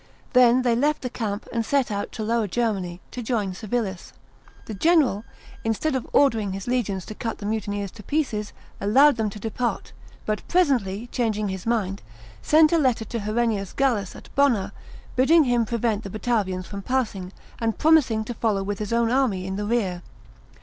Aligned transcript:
Then 0.33 0.63
they 0.63 0.75
left 0.75 1.03
the 1.03 1.11
camp, 1.11 1.47
and 1.53 1.63
set 1.63 1.91
out 1.91 2.11
to 2.13 2.23
Lower 2.23 2.47
Germany, 2.47 2.99
to 3.11 3.21
join 3.21 3.53
Civilis. 3.53 4.13
The 4.65 4.73
general, 4.73 5.25
instead 5.63 5.95
of 5.95 6.07
ordering 6.11 6.53
his 6.53 6.65
legions 6.65 7.05
to 7.05 7.13
cut 7.13 7.37
the 7.37 7.45
mutineers 7.45 7.91
to 7.91 8.01
pieces, 8.01 8.51
allowed 8.79 9.17
them 9.17 9.29
to 9.29 9.39
depart; 9.39 9.93
but 10.25 10.41
presently, 10.47 11.05
changing 11.11 11.49
his 11.49 11.67
mind, 11.67 12.01
sent 12.41 12.71
a 12.73 12.79
letter 12.79 13.05
to 13.05 13.19
Herennius 13.19 13.73
Gallus 13.73 14.15
at 14.15 14.33
Bonna, 14.35 14.71
bidding 15.15 15.43
him 15.43 15.65
prevent 15.67 16.03
the 16.03 16.09
Batavi.ms 16.09 16.65
from 16.65 16.81
passing, 16.81 17.31
and 17.59 17.77
promising 17.77 18.23
to 18.23 18.33
follow 18.33 18.63
with 18.63 18.79
his 18.79 18.91
own 18.91 19.11
army 19.11 19.45
in 19.45 19.55
the 19.55 19.65
rear. 19.65 20.01